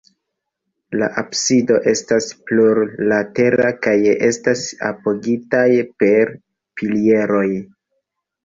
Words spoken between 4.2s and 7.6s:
estas apogitaj per pilieroj.